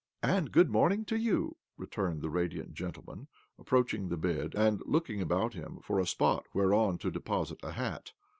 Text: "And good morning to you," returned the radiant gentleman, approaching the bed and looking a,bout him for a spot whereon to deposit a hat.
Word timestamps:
"And 0.23 0.51
good 0.51 0.71
morning 0.71 1.05
to 1.05 1.15
you," 1.15 1.57
returned 1.77 2.23
the 2.23 2.29
radiant 2.31 2.73
gentleman, 2.73 3.27
approaching 3.59 4.09
the 4.09 4.17
bed 4.17 4.55
and 4.55 4.81
looking 4.87 5.21
a,bout 5.21 5.53
him 5.53 5.77
for 5.83 5.99
a 5.99 6.07
spot 6.07 6.47
whereon 6.55 6.97
to 6.97 7.11
deposit 7.11 7.59
a 7.61 7.73
hat. 7.73 8.11